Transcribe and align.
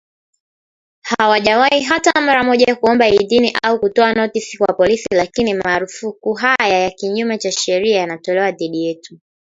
Hawajawahi 1.01 1.81
hata 1.81 2.21
mara 2.21 2.43
moja 2.43 2.75
kuomba 2.75 3.07
idhini 3.07 3.57
au 3.63 3.79
kutoa 3.79 4.13
notisi 4.13 4.57
kwa 4.57 4.73
polisi, 4.73 5.07
lakini 5.11 5.53
marufuku 5.53 6.33
haya 6.33 6.79
ya 6.83 6.89
kinyume 6.91 7.37
cha 7.37 7.51
sharia 7.51 7.97
yanatolewa 7.99 8.51
dhidi 8.51 8.83
yetu. 8.85 9.19